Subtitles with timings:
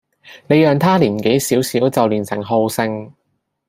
[0.47, 3.11] 你讓他年紀小小就練成好勝